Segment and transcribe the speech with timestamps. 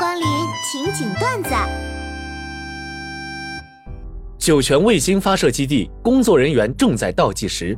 [0.00, 0.26] 光临
[0.64, 1.50] 情景段子。
[4.38, 7.76] 酒泉卫星发射基地工作人员正在倒计时，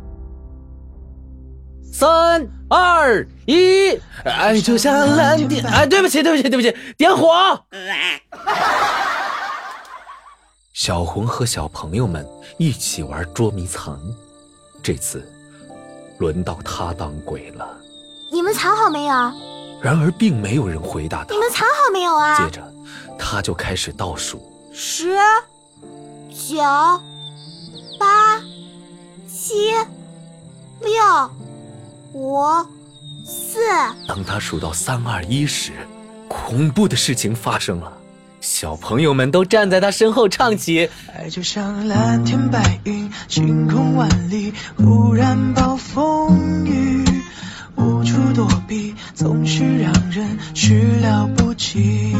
[1.93, 5.67] 三二一，爱就像蓝天。
[5.67, 7.29] 哎，对不起，对不起，对不起，点火！
[10.73, 12.25] 小红和小朋友们
[12.57, 14.01] 一起玩捉迷藏，
[14.81, 15.29] 这次
[16.21, 17.67] 轮到他当鬼了。
[18.31, 19.33] 你们藏好没有？
[19.83, 21.35] 然而，并没有人回答他。
[21.35, 22.39] 你们藏好没有啊？
[22.39, 22.73] 接着，
[23.19, 24.41] 他就开始倒数：
[24.73, 25.17] 十、
[26.31, 26.63] 九、
[27.99, 28.41] 八、
[29.29, 29.73] 七、
[30.81, 31.31] 六、
[32.13, 32.45] 五、
[33.27, 33.59] 四。
[34.07, 35.73] 当他数到三二一时，
[36.29, 37.93] 恐怖的事情发生了。
[38.41, 47.05] 小朋友们都站在他身后唱起：爱就像蓝天白云，晴空万里，忽然暴风雨。
[47.77, 48.82] 无处躲避，
[49.15, 52.13] 总是让人始料不及。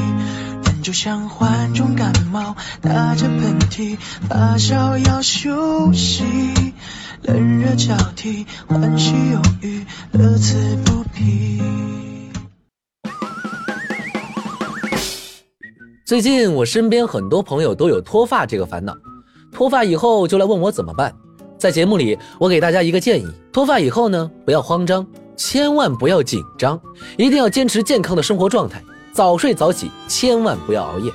[0.65, 3.97] 人就像患重感冒，打着喷嚏，
[4.29, 6.25] 发烧要休息。
[7.23, 11.63] 冷热交替，欢喜忧郁，乐此不疲。
[16.05, 18.95] 最近我身边很多朋友都有脱发这个烦恼，
[19.53, 21.15] 脱发以后就来问我怎么办。
[21.57, 25.07] 在节目里，我给大家一个建议：脱发以后呢，不要慌张。
[25.37, 26.81] 千万不要紧张，
[27.17, 31.13] 一定要坚持健康的生活状态，早睡早起，千万不要熬夜，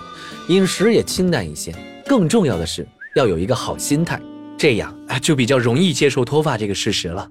[0.50, 1.74] 饮食也清淡一些。
[2.06, 4.22] 更重要的是要有一个好心态，
[4.58, 7.30] 这样啊就比较容易接受脱发这个事实了。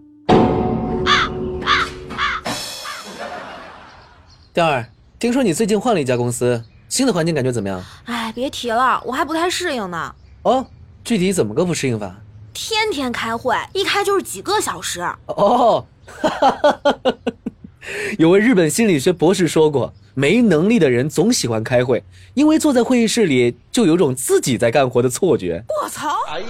[4.53, 4.87] 调儿，
[5.19, 7.83] 听说你最近换了一家公司，新的环境感觉怎么样？
[8.05, 10.15] 哎，别提了，我还不太适应呢。
[10.43, 10.67] 哦，
[11.05, 12.17] 具体怎么个不适应法？
[12.59, 15.03] 天天开会，一开就是几个小时。
[15.27, 15.87] 哦。
[16.07, 17.15] 哈哈哈哈哈！
[18.19, 25.63] 有位日本心理学博士说过，没能力的人总喜欢开会，因为坐在会议室里就有种自己在干活的错觉。
[25.83, 26.09] 我操！
[26.31, 26.47] 哎呀，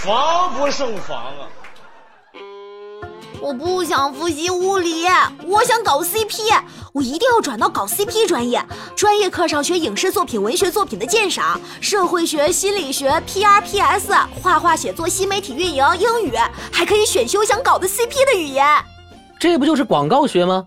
[0.00, 1.46] 防不胜防啊！
[3.44, 5.04] 我不想复习物理，
[5.46, 6.40] 我想搞 CP，
[6.94, 8.64] 我一定要转到搞 CP 专业。
[8.96, 16.32] 专业课上学影视作品、文学作品的鉴赏，社会学、心理学、PRPS，画画、写作、新媒体运营、英语，
[16.72, 18.66] 还可以选修想搞的 CP 的语言。
[19.38, 20.66] 这不就是广告学吗？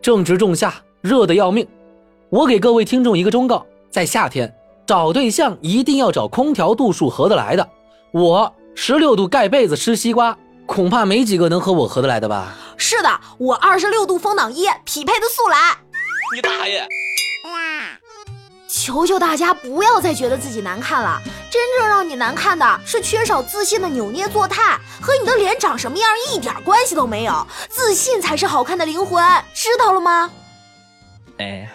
[0.00, 0.72] 正值仲夏，
[1.02, 1.68] 热得要命。
[2.30, 4.50] 我给各位听众一个忠告：在夏天
[4.86, 7.68] 找对象，一定要找空调度数合得来的。
[8.12, 10.36] 我十六度盖被子吃西瓜，
[10.66, 12.54] 恐怕没几个能和我合得来的吧？
[12.76, 15.56] 是的，我二十六度风挡衣匹配的速来。
[16.34, 16.86] 你大爷！
[18.68, 21.18] 求求大家不要再觉得自己难看了，
[21.50, 27.46] 真正让你难看的是缺少自信的扭捏作态，和你的脸长什么样一点关系都没有。
[27.70, 29.24] 自信才是好看的灵魂，
[29.54, 30.30] 知道了吗？
[31.38, 31.70] 哎。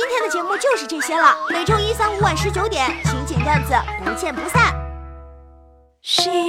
[0.00, 1.36] 今天的节目就是这些了。
[1.50, 4.72] 每周一、三、五晚十九点，情景段子不见不散。
[6.02, 6.47] 谁